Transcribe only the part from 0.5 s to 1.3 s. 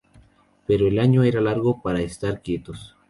Pero el año